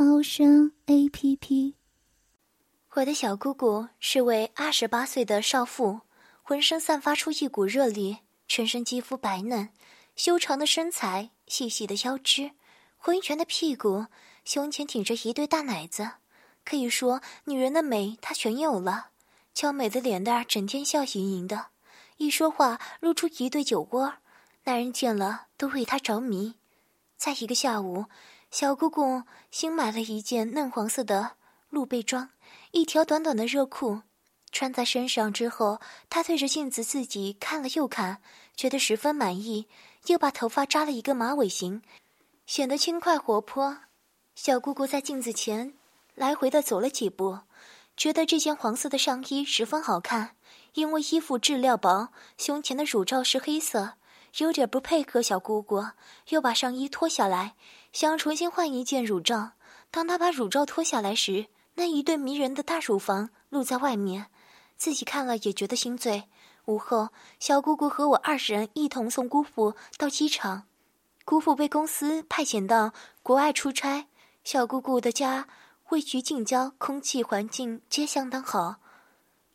[0.00, 1.74] 猫声 A P P。
[2.94, 6.02] 我的小姑姑是位二十八岁的少妇，
[6.40, 9.70] 浑身散发出一股热力，全身肌肤白嫩，
[10.14, 12.52] 修长的身材，细细的腰肢，
[12.96, 14.06] 浑圆的屁股，
[14.44, 16.08] 胸前挺着一对大奶子，
[16.64, 19.08] 可以说女人的美她全有了。
[19.52, 21.70] 娇美的脸蛋儿整天笑盈盈的，
[22.18, 24.14] 一说话露出一对酒窝。
[24.62, 26.54] 男人见了都为她着迷。
[27.16, 28.04] 在一个下午，
[28.50, 31.32] 小姑姑新买了一件嫩黄色的
[31.68, 32.30] 露背装，
[32.70, 34.00] 一条短短的热裤，
[34.50, 38.22] 穿在身上之后，她对着镜子自己看了又看，
[38.56, 39.68] 觉得十分满意，
[40.06, 41.82] 又把头发扎了一个马尾型，
[42.46, 43.80] 显得轻快活泼。
[44.34, 45.74] 小姑姑在镜子前
[46.14, 47.40] 来回的走了几步，
[47.98, 50.36] 觉得这件黄色的上衣十分好看，
[50.72, 53.94] 因为衣服质料薄，胸前的乳罩是黑色。
[54.38, 55.84] 有点不配合小姑姑，
[56.28, 57.54] 又把上衣脱下来，
[57.92, 59.52] 想要重新换一件乳罩。
[59.90, 64.26] 当他把乳罩脱下来时，那一对迷人的大乳房露在外面，
[64.76, 66.24] 自己看了也觉得心醉。
[66.66, 67.08] 午后，
[67.40, 70.64] 小姑姑和我二十人一同送姑父到机场。
[71.24, 74.06] 姑父被公司派遣到国外出差，
[74.44, 75.48] 小姑姑的家
[75.88, 78.76] 位于近郊，空气环境皆相当好。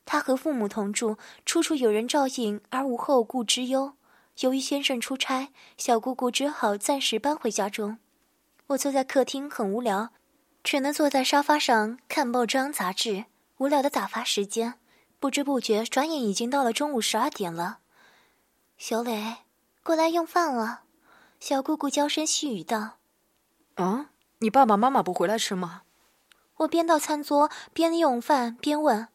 [0.05, 3.93] 她和父母同住，处处有人照应，而无后顾之忧。
[4.39, 7.99] 由于先生出差，小姑姑只好暂时搬回家中。
[8.67, 10.09] 我坐在客厅很无聊，
[10.63, 13.25] 只能坐在沙发上看报章杂志，
[13.57, 14.75] 无聊的打发时间。
[15.19, 17.79] 不知不觉，转眼已经到了中午十二点了。
[18.77, 19.37] 小磊，
[19.83, 20.81] 过来用饭了。
[21.39, 22.97] 小姑姑娇声细语道
[23.75, 25.83] ：“啊，你爸爸妈妈不回来吃吗？”
[26.57, 29.07] 我边到餐桌边用饭边问：“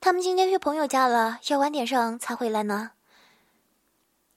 [0.00, 2.92] 他们今天去朋友家了，要晚点上才回来呢。”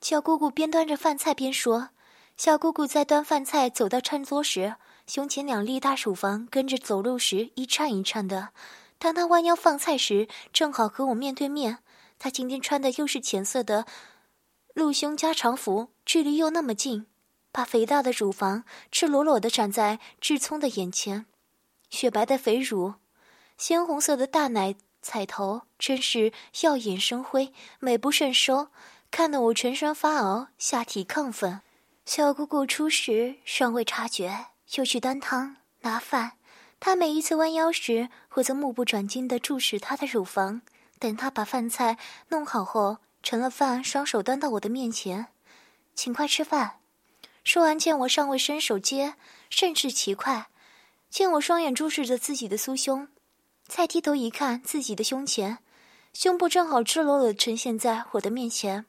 [0.02, 1.90] 小姑姑边端着饭菜边说
[2.38, 8.50] ：“小姑姑在端饭菜走到餐桌时，胸前两粒大乳房跟着走路时一颤一颤的。
[8.98, 11.80] 当她弯腰放菜时，正好和我面对面。
[12.18, 13.86] 她今天穿的又是浅色的
[14.74, 17.06] 露胸加长服，距离又那么近，
[17.52, 21.26] 把肥大的乳房赤裸裸的展在志聪的眼前。
[21.90, 22.94] 雪白的肥乳，
[23.58, 26.32] 鲜红色的大奶彩头，真是
[26.62, 28.70] 耀眼生辉，美不胜收。”
[29.12, 31.62] 看得我全身发熬，下体亢奋。
[32.06, 36.34] 小姑姑初时尚未察觉，又去端汤拿饭。
[36.80, 40.62] 她每一次弯腰时，我则目不转睛地注视她的乳房。
[40.98, 41.98] 等她把饭菜
[42.30, 45.28] 弄好后，盛了饭，双手端到我的面前，
[45.94, 46.80] 请快吃饭。
[47.44, 49.16] 说完，见我尚未伸手接，
[49.50, 50.48] 甚是奇怪。
[51.10, 53.08] 见我双眼注视着自己的酥胸，
[53.68, 55.58] 再低头一看，自己的胸前，
[56.14, 58.86] 胸部正好赤裸裸呈现在我的面前。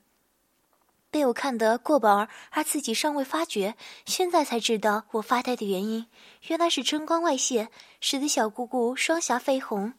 [1.10, 3.76] 被我看得过饱，而自己尚未发觉，
[4.06, 6.06] 现在才知道我发呆的原因，
[6.48, 7.69] 原来是春光外泄，
[8.00, 9.94] 使得小姑姑双颊绯红，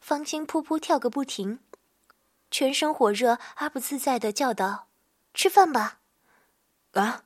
[0.00, 1.60] 芳心扑扑跳个不停，
[2.50, 4.88] 全身火热而不自在的叫道
[5.32, 5.98] ：“吃饭吧！”
[6.92, 7.24] 啊！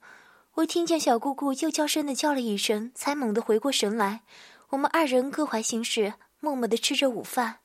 [0.55, 4.23] 我听见小姑姑又娇声的叫了一声，才猛地回过神来。
[4.69, 7.59] 我们二人各怀心事，默默的吃着午饭。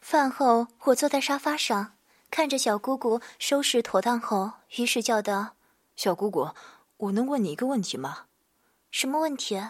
[0.00, 1.93] 饭后，我坐在沙发上。
[2.34, 5.54] 看着小姑姑收拾妥当后，于是叫道
[5.94, 6.48] ：“小姑姑，
[6.96, 8.24] 我能问你一个问题吗
[8.90, 9.62] ？”“什么问题？”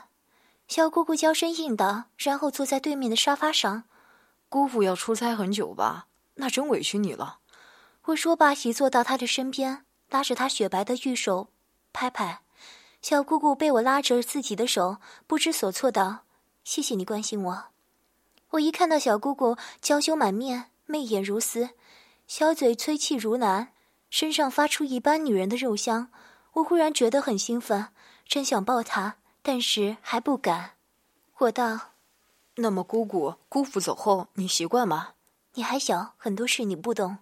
[0.66, 3.84] 小姑姑娇声应道，然后坐在对面的沙发上。
[4.48, 6.06] “姑父要出差很久吧？
[6.36, 7.40] 那真委屈你了。”
[8.04, 11.48] 我说罢，一坐到她的身边，拉着她雪白的玉手，
[11.92, 12.40] 拍拍。
[13.02, 16.20] 小姑姑被我拉着自己的手，不知所措道
[16.64, 17.64] ：“谢谢你关心我。”
[18.52, 21.68] 我一看到小姑姑娇羞满面，媚眼如丝。
[22.36, 23.68] 小嘴吹气如兰，
[24.10, 26.10] 身上发出一般女人的肉香，
[26.54, 27.90] 我忽然觉得很兴奋，
[28.26, 30.72] 真想抱她，但是还不敢。
[31.38, 31.92] 我道
[32.58, 35.10] ：“那么姑姑，姑父走后，你习惯吗？
[35.52, 37.18] 你还小，很多事你不懂，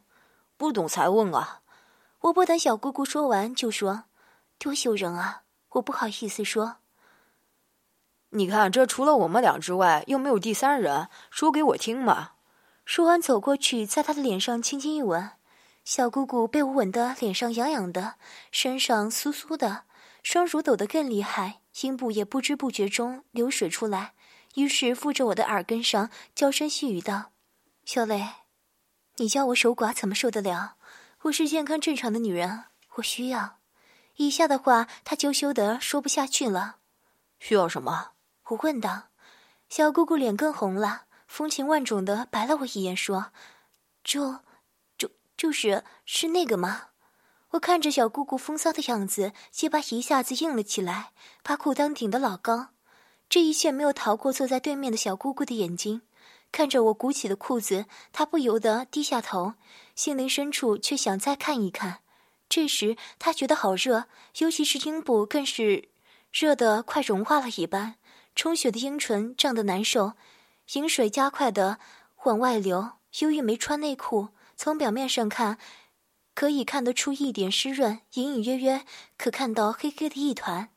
[0.57, 1.61] 不懂才问啊。”
[2.21, 4.05] 我不等小姑姑说完，就说
[4.59, 5.43] ：“多羞人啊！
[5.73, 6.77] 我不好意思说。”
[8.33, 12.31] 你看，这除了我们俩之外，又没有第三人，说给我听嘛。
[12.85, 15.31] 说完，走过去，在他的脸上轻轻一吻。
[15.85, 18.15] 小姑姑被我吻得脸上痒痒的，
[18.51, 19.85] 身上酥酥的，
[20.23, 24.15] 双乳抖得更厉害，阴部也不知不觉中流水出来，
[24.55, 27.33] 于是附着我的耳根上，娇声细语道
[27.85, 28.29] ：“小磊，
[29.17, 30.75] 你叫我守寡怎么受得了？
[31.23, 32.65] 我是健康正常的女人，
[32.97, 33.59] 我需要。”
[34.17, 36.77] 以下的话他娇羞的说不下去了。
[37.39, 38.11] 需要什么？
[38.49, 39.05] 我问道。
[39.69, 43.33] 小姑姑脸更红了，风情万种的白了我一眼，说
[44.05, 44.41] ：“就，
[44.99, 46.89] 就就是是那个吗？”
[47.53, 51.13] 我看着小姑姑风骚的样子，鸡巴一下子硬了起来，
[51.43, 52.69] 把裤裆顶得老高。
[53.31, 56.03] 这一切没有逃过坐在对面的小姑姑的眼睛，
[56.53, 59.55] 看着我鼓起的裤子，她不由得低下头，
[59.95, 62.01] 心灵深处却想再看一看。
[62.51, 64.05] 这时她觉得好热，
[64.37, 65.89] 尤其是阴部更是
[66.31, 67.95] 热得快融化了一般。
[68.37, 70.13] 充血的阴唇胀得难受，
[70.75, 71.79] 饮水加快的
[72.25, 72.93] 往外流。
[73.21, 75.59] 由于没穿内裤，从表面上看，
[76.35, 78.87] 可以看得出一点湿润，隐隐约约
[79.19, 80.71] 可看到黑黑的一团。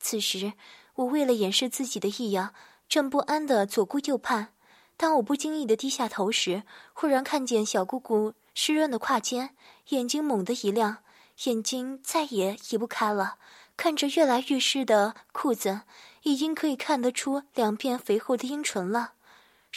[0.00, 0.54] 此时，
[0.96, 2.54] 我为了掩饰自己的异样，
[2.88, 4.54] 正不安的左顾右盼。
[4.96, 9.54] 当我不经意的低下头时，忽然看见小姑姑湿润的胯间，
[9.90, 10.98] 眼睛猛地一亮，
[11.44, 13.36] 眼睛再也移不开了，
[13.76, 15.82] 看着越来越湿的裤子。
[16.22, 19.12] 已经可以看得出两片肥厚的阴唇了。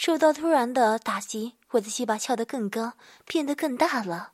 [0.02, 2.94] 受到突然的打击，我的鸡巴翘得更高，
[3.26, 4.32] 变得更大了。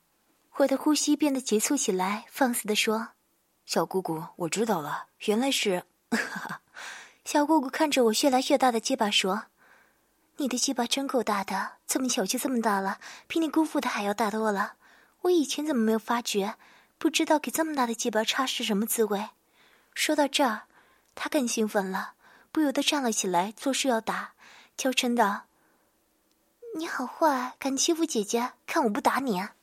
[0.58, 3.08] 我的呼吸变得急促起来，放肆地说
[3.66, 5.82] ：“小姑姑，我知道了，原来是……”
[7.26, 9.46] 小姑姑看着我越来越大的鸡巴说
[10.38, 14.74] ：“你的鸡巴真够大的，这么小就这么大了，比你姑父的还要大多了。
[15.22, 16.54] 我以前怎么没有发觉？
[16.96, 19.30] 不知道给这么大的鸡巴插是什么滋味。”
[19.92, 20.68] 说到这儿。
[21.16, 22.12] 他更兴奋了，
[22.52, 24.34] 不由得站了起来，作势要打，
[24.76, 25.46] 娇嗔道
[26.78, 29.54] ：“你好坏，敢欺负姐姐，看我不打你！”啊！”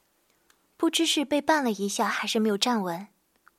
[0.77, 3.07] 不知是被绊了一下，还是没有站稳，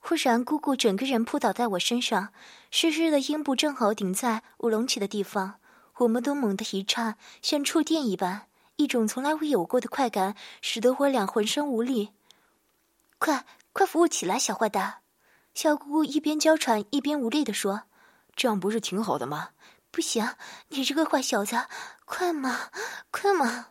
[0.00, 2.30] 忽然姑姑整个人扑倒在我身上，
[2.72, 5.60] 湿湿的阴部正好顶在我隆起的地方，
[5.98, 12.10] 我们都猛地一颤，像触电一般，一种从来未有过的快感，使得我俩浑身无力。
[13.18, 14.96] 快快扶我起来，小坏蛋！
[15.54, 17.82] 小姑姑一边娇喘一边无力地说
[18.34, 19.50] ：“这样不是挺好的吗
[19.92, 20.28] ？”“不行，
[20.70, 21.56] 你这个坏小子，
[22.04, 22.70] 快嘛，
[23.10, 23.68] 快嘛！”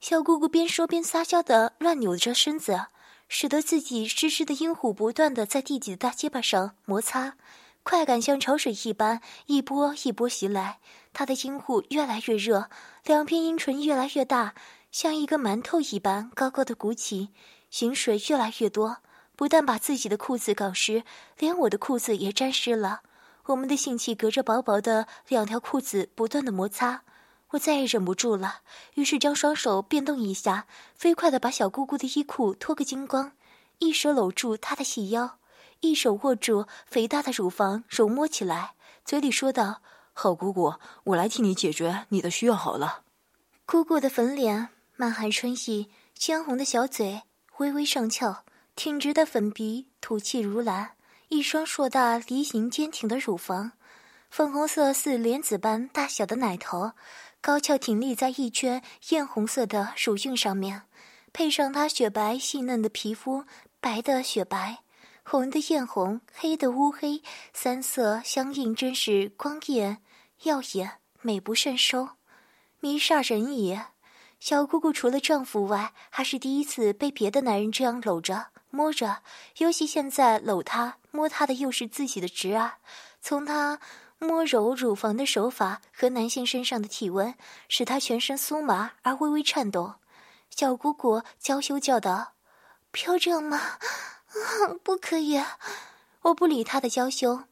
[0.00, 2.86] 小姑姑边说边撒娇的乱扭着身子，
[3.28, 7.36] 使得自己湿湿的阴虎不断的在弟弟的大结巴上摩擦，
[7.82, 10.78] 快感像潮水一般一波一波袭来。
[11.12, 12.68] 他的阴户越来越热，
[13.04, 14.54] 两片阴唇越来越大，
[14.92, 17.30] 像一个馒头一般高高的鼓起，
[17.80, 18.98] 饮水越来越多。
[19.34, 21.04] 不但把自己的裤子搞湿，
[21.38, 23.00] 连我的裤子也沾湿了。
[23.46, 27.02] 我们的性器隔着薄薄的两条裤子不断的摩擦，
[27.50, 28.60] 我再也忍不住了，
[28.94, 33.32] 于是将双手变动一下，飞快的把小姑姑的衣裤脱个精光，
[33.78, 35.38] 一手搂住她的细腰，
[35.80, 39.80] 一手握住肥大的乳房揉摸起来，嘴里说道
[40.12, 43.02] ：“好姑姑，我来替你解决你的需要好了。”
[43.64, 47.22] 姑姑的粉脸满含春意，鲜红的小嘴
[47.58, 48.44] 微微上翘。
[48.74, 50.88] 挺直的粉鼻，吐气如兰；
[51.28, 53.72] 一双硕大、梨形、坚挺的乳房，
[54.28, 56.92] 粉红色似莲子般大小的奶头，
[57.46, 60.82] 高翘挺立在一圈艳红色的乳晕上面，
[61.32, 63.44] 配上她雪白细嫩的皮肤，
[63.78, 64.78] 白的雪白，
[65.22, 67.22] 红的艳红，黑的乌黑，
[67.52, 69.98] 三色相映，真是光艳
[70.42, 72.08] 耀眼，美不胜收，
[72.80, 73.80] 迷煞人也。
[74.40, 78.48] 小姑姑除了丈夫外，还是第一次被别的男人这样搂着。
[78.70, 79.22] 摸着，
[79.58, 82.78] 尤其现在搂她、摸她的又是自己的侄儿，
[83.20, 83.78] 从她
[84.18, 87.34] 摸揉乳房的手法和男性身上的体温，
[87.68, 89.96] 使他全身酥麻而微微颤抖。
[90.50, 92.32] 小姑姑娇羞叫道
[92.90, 93.78] ：“不要这样嘛，
[94.82, 95.42] 不可以！”
[96.22, 97.44] 我不理她的娇羞，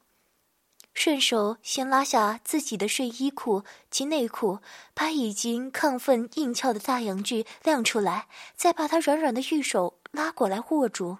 [0.94, 4.61] 顺手先拉下自己的睡衣裤及内裤，
[4.94, 9.99] 把已经亢奋硬翘的大阳具亮出来，再把她软软的玉手。
[10.12, 11.18] 拉过来握住，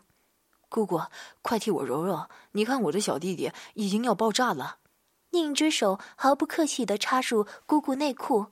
[0.69, 1.03] 姑姑，
[1.43, 2.29] 快替我揉揉！
[2.53, 4.79] 你看我的小弟弟已经要爆炸了。
[5.35, 8.47] 另一只手毫不客气地插入姑姑内裤，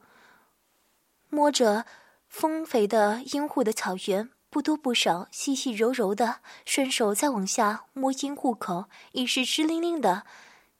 [1.29, 1.87] 摸着
[2.27, 10.25] 丰肥的阴户的草原，不多不少，细细柔柔的，顺手再往下摸阴户口，已是湿淋淋的。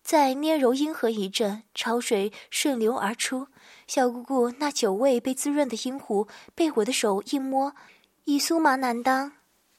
[0.03, 3.47] 再捏揉阴核一阵，潮水顺流而出，
[3.87, 7.77] 小姑姑那久未被滋润的阴户被我的手一摸，
[8.25, 9.35] 已酥麻难当。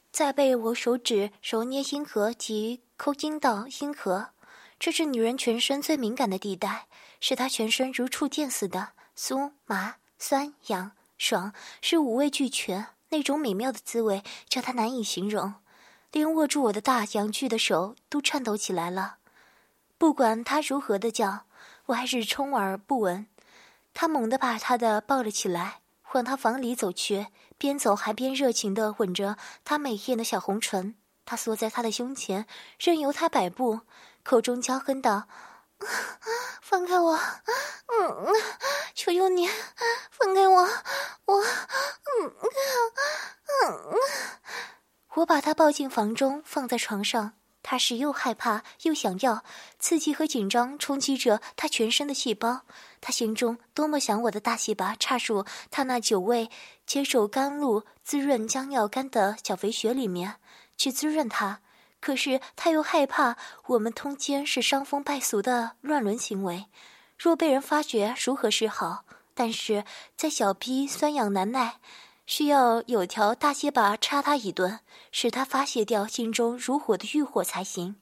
[0.09, 4.29] 再被我手指揉捏阴核及抠阴道阴核，
[4.83, 6.87] 这是女人全身最敏感的地带，
[7.21, 12.87] 使她全身如触电似的酥麻、酸、痒、爽，是五味俱全。
[13.07, 15.53] 那种美妙的滋味叫她难以形容，
[16.11, 19.19] 连握住我的大阳具的手都颤抖起来了。
[19.97, 21.45] 不管她如何的叫，
[21.85, 23.25] 我还是充耳不闻。
[23.93, 25.79] 他猛地把他的抱了起来，
[26.11, 30.95] 往他房里走去，边走还边热情地吻着他美艳的小红唇。
[31.25, 32.45] 他缩在他的胸前，
[32.77, 33.79] 任由他摆布，
[34.23, 35.27] 口中娇哼道
[36.61, 37.19] ：“放开我，
[37.87, 38.33] 嗯，
[38.95, 39.49] 求求你，
[40.11, 40.61] 放开我，
[41.25, 42.33] 我，嗯，
[43.67, 43.95] 嗯，
[45.15, 47.33] 我把他抱进房中，放在床上。
[47.65, 49.43] 他是又害怕又想要，
[49.79, 52.63] 刺激和紧张冲击着他全身的细胞。
[52.99, 56.49] 他心中多么想我的大细巴插入他那久未
[56.85, 60.35] 接受甘露滋润将要干的小肥穴里面。
[60.75, 61.61] 去滋润他，
[62.03, 66.65] 可是他又害怕我们通奸是伤风败俗的乱伦行为，
[67.17, 69.05] 若被人发觉如何是好？
[69.33, 69.85] 但是
[70.17, 71.75] 在小逼酸痒难耐，
[72.25, 74.81] 需要有条大结巴插他一顿，
[75.13, 77.95] 使他发泄掉心中如火的欲火才行。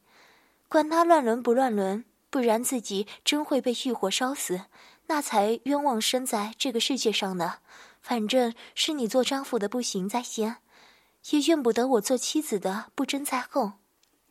[0.67, 4.61] 管他乱伦不乱伦，不然自己真会被欲火烧死，
[5.05, 7.59] 那才冤枉生在这个世界上呢。
[8.01, 10.57] 反正是你做丈夫的不行在先。
[11.29, 13.73] 也怨不得我做妻子的不争在后，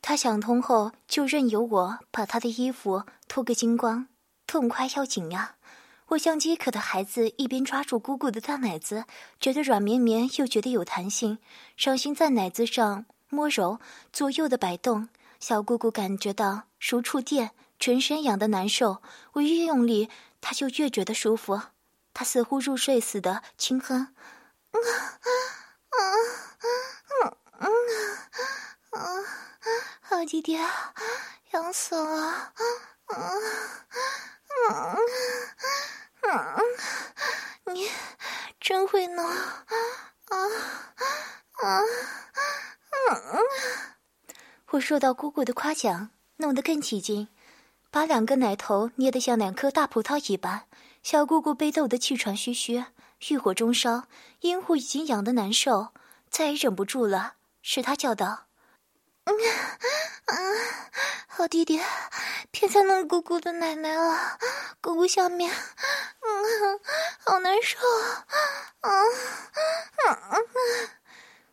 [0.01, 4.07] 他想通后就任由我把他的衣服脱个精光，
[4.47, 5.55] 痛快要紧呀！
[6.07, 9.05] 我像饥渴的孩子，一边抓住姑姑的大奶子，
[9.39, 11.37] 觉得软绵绵又觉得有弹性，
[11.77, 13.79] 伤心在奶子上摸揉，
[14.11, 15.07] 左右的摆动。
[15.39, 19.01] 小姑姑感觉到如触电，全身痒得难受。
[19.33, 20.09] 我越用力，
[20.41, 21.61] 她就越觉得舒服。
[22.13, 24.13] 她似乎入睡似的轻哼。
[24.71, 24.81] 嗯
[27.23, 27.69] 嗯嗯，
[28.91, 28.99] 啊
[30.01, 30.59] 好弟弟，
[31.51, 32.27] 痒死了！
[32.27, 32.53] 啊
[33.05, 33.15] 啊
[34.69, 34.97] 啊
[36.21, 36.61] 啊啊，
[37.73, 37.89] 你
[38.59, 39.65] 真会弄啊
[40.29, 40.37] 啊
[41.53, 41.79] 啊
[43.09, 43.17] 啊！
[44.71, 47.29] 我受到姑姑的夸奖，弄得更起劲，
[47.89, 50.67] 把两个奶头捏得像两颗大葡萄一般。
[51.01, 52.85] 小姑姑被逗得气喘吁吁，
[53.29, 54.03] 欲火中烧，
[54.41, 55.93] 阴户已经痒得难受。
[56.29, 58.47] 再也忍不住了，是他叫道
[60.25, 60.35] ：“嗯，
[61.27, 61.79] 好弟弟，
[62.51, 64.37] 别再弄姑姑的奶奶了，
[64.81, 66.79] 姑姑下面，嗯，
[67.19, 67.77] 好难受，
[68.81, 68.91] 嗯
[70.07, 70.43] 嗯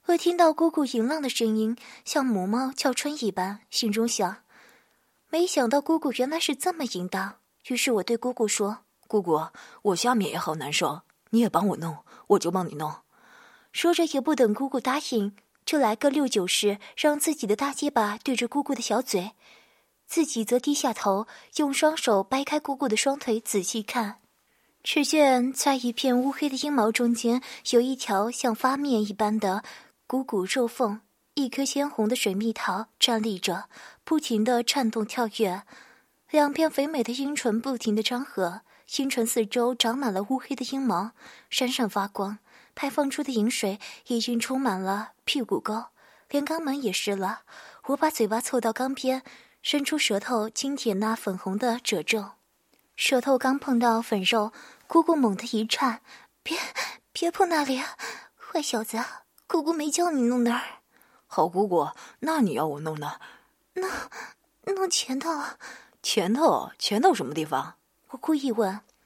[0.06, 4.42] 我听到姑姑淫浪的声音，像母猫叫春一般，心中想：
[5.28, 7.36] 没想到姑姑原来是这么淫荡。
[7.66, 9.48] 于是我对姑姑说：“姑姑，
[9.82, 13.02] 我下面也好难受，你也帮我弄，我就帮你弄。”
[13.72, 15.36] 说着，也不等姑姑答应，
[15.68, 19.32] 就来个六九式，让自己的大结巴对着姑姑的小嘴，
[20.06, 24.16] 自己则低下头，用双手掰开姑姑的双腿，仔细看。
[24.82, 29.62] 只见在一片乌黑的阴毛中间，有一条像发面一般的
[30.06, 31.02] 鼓鼓肉缝，
[31.34, 33.68] 一颗鲜红的水蜜桃站立着，
[34.04, 35.64] 不停地颤动跳跃，
[36.30, 38.62] 两片肥美的阴唇不停地张合，
[38.96, 41.10] 阴唇四周长满了乌黑的阴毛，
[41.50, 42.38] 闪闪发光。
[42.78, 45.86] 排放出的饮水已经充满了屁股沟，
[46.28, 47.40] 连肛门也湿了。
[47.86, 49.24] 我把嘴巴凑到缸边，
[49.62, 52.34] 伸出舌头轻舔那粉红的褶皱。
[52.94, 54.52] 舌头刚碰到粉肉，
[54.86, 56.02] 姑姑猛地一颤
[56.44, 56.56] ：“别，
[57.10, 57.82] 别碰那里！
[58.36, 59.04] 坏小子，
[59.48, 60.62] 姑姑没叫你弄那儿。
[61.26, 61.88] ”“好姑姑，
[62.20, 63.20] 那你要我弄哪
[63.74, 63.90] ？”“弄，
[64.76, 65.30] 弄前头。
[66.00, 66.70] ”“前头？
[66.78, 67.74] 前头什么地方？”
[68.10, 68.80] 我故意问。“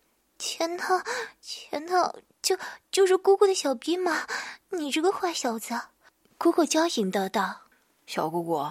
[0.43, 1.01] 前头，
[1.41, 2.59] 前头。”就
[2.91, 4.27] 就是姑姑的小逼嘛！
[4.71, 5.81] 你这个坏小子！
[6.37, 7.69] 姑姑娇吟的道
[8.05, 8.69] ：“小姑姑，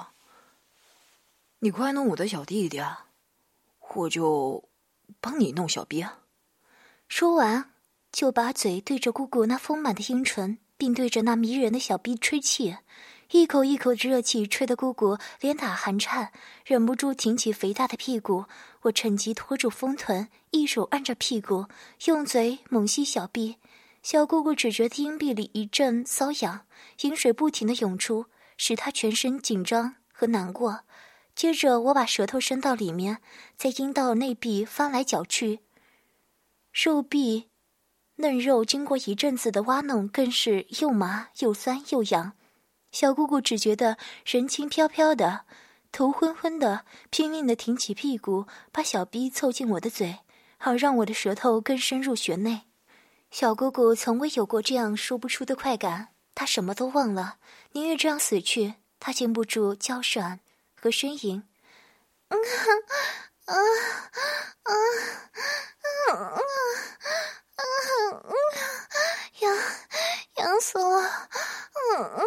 [1.60, 3.06] 你快弄我的小弟弟啊，
[3.94, 4.68] 我就
[5.22, 6.06] 帮你弄小逼。”
[7.08, 7.72] 说完，
[8.12, 12.75] 就把嘴对着姑姑那丰满的阴唇，并对着那迷人的小逼吹气，
[13.30, 16.34] 一口一口的热气吹得姑姑连打寒颤，
[16.66, 18.44] 忍不住挺起肥大的屁股。
[18.82, 21.65] 我趁机拖住丰臀，一手按着屁股，
[22.05, 23.55] 用嘴猛吸小臂。
[24.03, 26.65] 小姑姑只觉得阴壁里一阵瘙痒，
[27.01, 28.25] 饮水不停的涌出，
[28.58, 30.81] 使她全身紧张和难过。
[31.34, 33.22] 接着，我把舌头伸到里面，
[33.55, 35.62] 在阴道内壁翻来搅去，
[36.74, 37.50] 肉壁
[38.17, 42.34] 嫩肉经过一阵子的挖弄，更是又麻又酸又痒。
[42.91, 45.46] 小姑姑只觉得人轻飘飘的。
[45.93, 50.20] 头昏昏的，拼命的挺起屁股，把小逼凑近我的嘴，
[50.63, 52.68] 好让我的舌头更深入穴内。
[53.32, 57.38] 小姑姑从未有过这样说不出的快感，她什么都忘了，
[57.72, 58.75] 宁愿这样死去。
[59.00, 60.39] 她禁不住娇喘
[60.75, 61.44] 和呻吟，
[62.27, 62.39] 嗯
[63.46, 63.56] 啊啊
[64.62, 64.72] 啊
[66.13, 66.13] 啊
[67.56, 67.63] 啊！
[69.39, 69.58] 痒
[70.36, 72.22] 痒死我，嗯嗯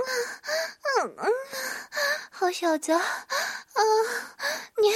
[1.05, 1.33] 嗯嗯，
[2.33, 2.93] 好小子。
[2.93, 3.01] 啊！
[4.77, 4.91] 你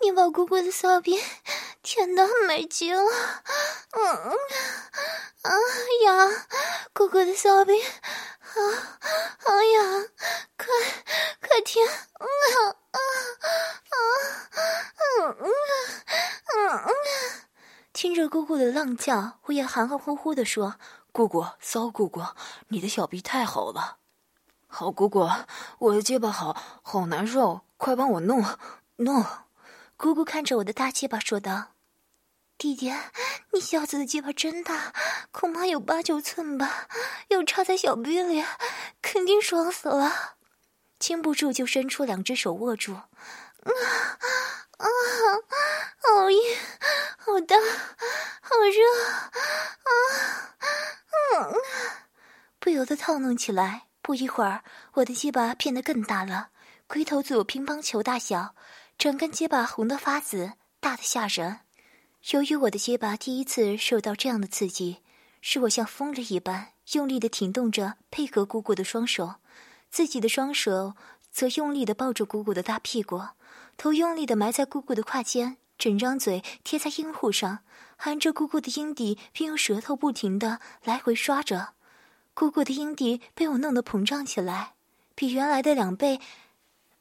[0.00, 1.20] 你把姑姑的骚逼
[1.82, 4.02] 舔得美极了，嗯
[5.42, 5.50] 啊
[6.04, 6.30] 痒，
[6.92, 8.60] 姑姑的小臂，好
[9.38, 10.08] 好痒，
[10.58, 10.66] 快
[11.40, 11.82] 快停！
[11.86, 12.98] 嗯啊啊
[13.88, 13.96] 啊
[15.20, 15.48] 嗯嗯
[16.54, 16.94] 嗯嗯。
[17.92, 20.76] 听着姑姑的浪叫，我也含含糊糊的说
[21.12, 22.22] ：“姑姑，骚姑姑，
[22.68, 23.96] 你的小臂太好了。”
[24.68, 25.28] 好姑姑，
[25.78, 28.44] 我的结巴好好难受，快帮我弄
[28.96, 29.24] 弄。
[30.00, 31.72] 姑姑看着我的大鸡巴说道
[32.56, 32.90] ：“弟弟，
[33.52, 34.94] 你小子的鸡巴真大，
[35.30, 36.88] 恐怕有八九寸吧，
[37.28, 38.42] 又插在小臂里，
[39.02, 40.36] 肯定爽死了。”
[40.98, 43.04] 禁不住就伸出两只手握住，啊
[44.78, 44.86] 啊，
[45.98, 46.40] 好硬，
[47.18, 47.56] 好大，
[48.40, 48.80] 好热，
[49.84, 50.56] 啊，
[51.36, 51.52] 嗯，
[52.58, 53.82] 不由得套弄起来。
[54.00, 54.64] 不一会儿，
[54.94, 56.48] 我的鸡巴变得更大了，
[56.86, 58.54] 龟头足有乒乓球大小，
[59.00, 61.60] 整根鸡巴红得发紫，大的吓人。
[62.32, 64.98] 由于我的鸡巴第一次受到这样的刺激，
[65.40, 69.36] 使我像疯了一般，用力的挺动着，配合姑姑的双手，
[69.88, 70.92] 自己的双手
[71.30, 73.22] 则用力的抱住姑姑的大屁股，
[73.78, 77.60] 头用力的埋在姑姑的胯间，整张嘴贴在阴户上，
[77.96, 81.70] 含着姑姑的阴蒂，并用舌头不停的来回刷着。
[82.34, 84.74] 姑姑的阴蒂被我弄得膨胀起来，
[85.14, 86.20] 比原来的两倍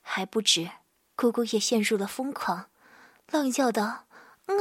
[0.02, 0.70] 还不止。
[1.20, 2.70] 姑姑也陷入了疯狂，
[3.30, 3.84] 浪叫道
[4.48, 4.56] ：“啊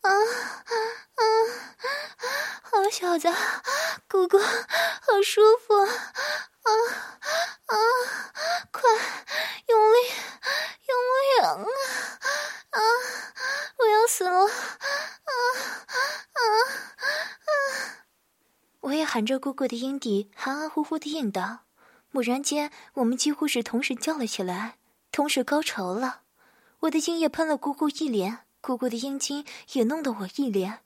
[0.00, 0.72] 啊啊
[1.14, 1.22] 啊！
[2.62, 3.28] 好小子，
[4.08, 6.70] 姑姑好舒服啊
[7.66, 7.76] 啊！
[8.72, 8.80] 快
[9.66, 9.96] 用力
[10.88, 11.44] 用力啊
[12.70, 12.80] 啊！
[13.76, 14.48] 我要死了啊
[16.32, 16.40] 啊
[17.44, 17.52] 啊！”
[18.80, 21.66] 我也含着姑姑的阴蒂，含含糊糊的应道。
[22.10, 24.78] 猛然间，我们几乎是同时叫了起来，
[25.18, 26.20] 同时高潮了。
[26.78, 30.78] 我的精液喷了姑姑一脸，姑姑的阴茎也弄得我一脸。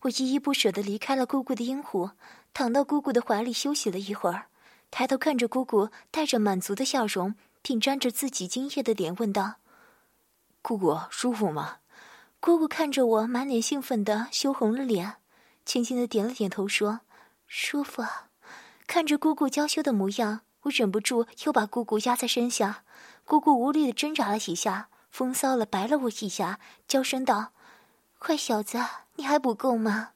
[0.00, 2.10] 我依依不舍地离开了姑姑的阴湖，
[2.52, 4.46] 躺到姑姑的怀里休息了一会儿，
[4.90, 9.54] 抬头看着姑姑带着满足的笑容，并沾着自己精液的脸问道
[10.62, 11.76] ：“姑姑舒服吗？”
[12.42, 15.18] 姑姑看着我，满脸兴奋的羞红了脸，
[15.64, 17.02] 轻轻的点了点头，说。
[17.46, 18.02] 舒服，
[18.88, 22.82] 看着姑姑娇羞的模样，我忍不住又把姑姑压在身下。
[23.26, 27.50] 姑姑无力的挣扎了几下，风骚了白了我几下，娇声道
[28.18, 28.78] ：“坏小子，
[29.16, 30.10] 你还不够吗？”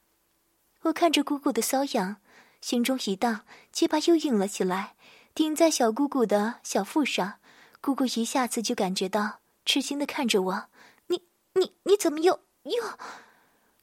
[0.82, 2.18] 我看着姑姑的瘙痒，
[2.60, 3.40] 心中一荡，
[3.72, 4.94] 鸡巴又硬了起来，
[5.34, 7.34] 顶在小姑姑的小腹上。
[7.80, 10.64] 姑姑一下子就感觉到，吃惊的看着我
[11.08, 12.72] ：“你你你怎么又又？”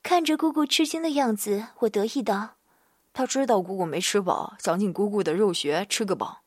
[0.02, 2.56] 看着姑姑吃惊的样子，我得意道。
[3.12, 6.44] 他知道姑姑没吃饱，想进姑姑的肉穴吃个饱。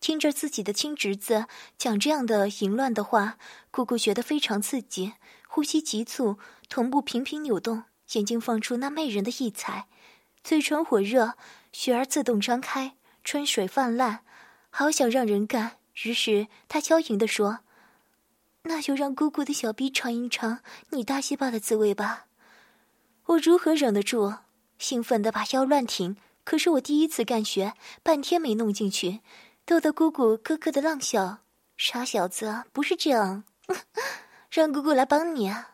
[0.00, 1.46] 听着自己的亲侄子
[1.78, 3.38] 讲这样的淫乱的话，
[3.70, 5.14] 姑姑觉得非常刺激，
[5.48, 9.86] 呼吸急促，臀部频频扭动，眼睛放出那媚人的异彩，
[10.44, 11.34] 嘴唇火热，
[11.72, 14.20] 穴儿自动张开，春水泛滥，
[14.70, 15.78] 好想让人干。
[16.04, 17.60] 于是他娇吟地说
[18.64, 22.26] ：“那就让姑姑的小逼尝一尝你大西巴的滋味吧。”
[23.26, 24.36] 我如何忍得住？
[24.78, 29.20] 兴奋的把腰乱挺，可是我第一次干穴，半天没弄进去，
[29.66, 31.38] 逗得姑姑咯咯的浪笑。
[31.76, 33.44] 傻小子，不是这样，
[34.48, 35.72] 让姑姑来帮你啊！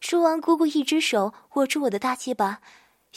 [0.00, 2.60] 说完，姑姑一只手握住我的大鸡巴，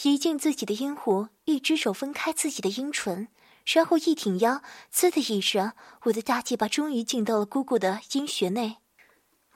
[0.03, 3.27] 移进自己的阴湖，一只手分开自己的阴唇，
[3.65, 4.61] 然后一挺腰，
[4.93, 8.77] 呲的一声，我的大鸡巴终于进到了姑姑的阴穴内。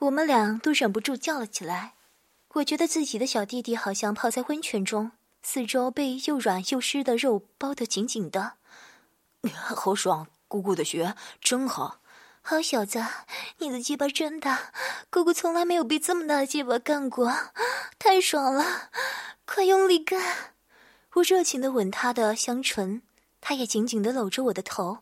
[0.00, 1.94] 我们俩都忍不住叫了起来。
[2.54, 5.12] 我觉得自己的小弟弟好像泡在温泉中。
[5.42, 8.54] 四周被又软又湿的肉包得紧紧的，
[9.52, 10.26] 好爽！
[10.48, 12.00] 姑姑的穴真好。
[12.40, 13.04] 好小子，
[13.58, 14.72] 你的鸡巴真大，
[15.10, 17.32] 姑姑从来没有被这么大的鸡巴干过，
[17.98, 18.90] 太爽了！
[19.44, 20.54] 快用力干！
[21.14, 23.02] 我热情的吻她的香唇，
[23.40, 24.98] 她也紧紧的搂着我的头，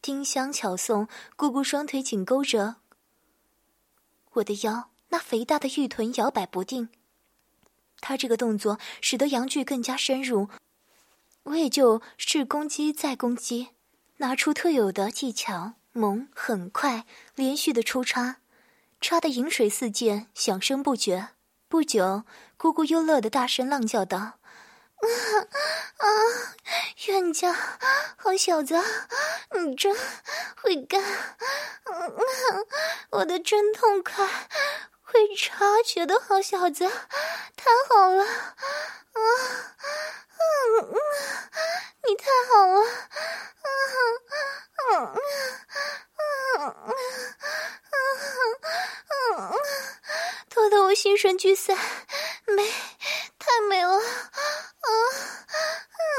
[0.00, 1.08] 丁香巧送。
[1.34, 2.76] 姑姑双腿紧勾着
[4.34, 6.90] 我的腰，那肥大的玉臀摇摆不定。
[8.00, 10.48] 他这个动作使得阳具更加深入，
[11.44, 13.70] 我也就是攻击再攻击，
[14.18, 18.36] 拿出特有的技巧，猛、很快、连续的抽插，
[19.00, 21.30] 插的饮水四溅，响声不绝。
[21.68, 22.22] 不久，
[22.56, 24.18] 姑姑又乐得大声浪叫道
[25.02, 25.06] ：“啊
[25.96, 26.06] 啊，
[27.08, 27.52] 冤家，
[28.16, 28.80] 好小子，
[29.60, 29.92] 你真
[30.62, 31.02] 会干，
[33.10, 34.48] 我的真痛快。”
[35.04, 36.90] 会察觉的，好小子，
[37.56, 39.20] 太好了，啊，
[40.40, 40.94] 嗯，
[42.08, 43.68] 你太好了，啊，
[44.90, 45.14] 嗯，
[46.58, 46.72] 嗯，嗯，
[49.28, 49.54] 嗯，嗯，
[50.50, 51.76] 拖得我心神俱散，
[52.46, 52.68] 美，
[53.38, 54.00] 太美了，啊，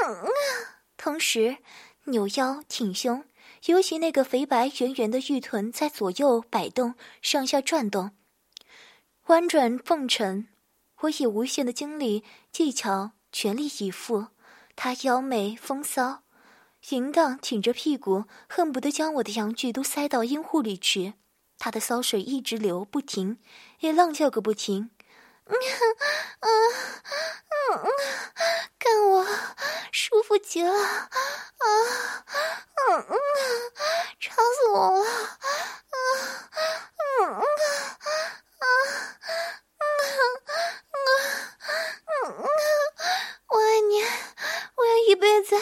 [0.06, 0.28] 嗯，
[0.96, 1.58] 同时
[2.04, 3.24] 扭腰挺胸，
[3.66, 8.16] 尤其那个肥白圆圆的玉臀在左右摆动，上下转动。
[9.26, 10.46] 婉转奉承。
[11.00, 14.28] 我以无限的精力、技巧全力以赴，
[14.76, 16.22] 她妖媚风骚。
[16.90, 21.14] 淫荡，挺着屁股，恨不得将我的阳具都塞到阴户里去。
[21.58, 23.38] 他的骚水一直流不停，
[23.80, 24.90] 也浪叫个不停。
[25.46, 25.56] 嗯
[26.40, 26.50] 嗯
[27.70, 27.90] 嗯嗯，
[28.78, 29.26] 干我
[29.90, 31.66] 舒服极了啊！
[32.76, 33.18] 嗯嗯，
[34.20, 35.04] 吵死我了！
[35.04, 35.96] 啊
[37.18, 37.42] 嗯嗯
[38.58, 38.64] 啊
[39.78, 39.84] 啊啊
[40.90, 40.96] 啊
[42.06, 42.44] 啊，
[43.48, 44.02] 我爱你，
[44.76, 45.56] 我要一辈子。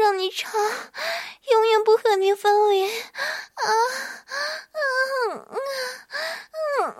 [0.00, 2.84] 让你尝，永远不和你分离。
[2.84, 2.90] 啊
[3.54, 4.32] 啊
[4.72, 4.80] 啊
[6.78, 6.96] 啊啊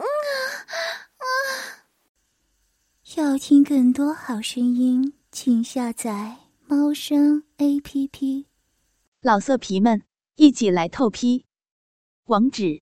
[1.17, 1.25] 啊！
[3.17, 8.47] 要听更多好声音，请下载猫声 A P P。
[9.23, 10.03] 老色皮们，
[10.37, 11.47] 一起来透批！
[12.27, 12.82] 网址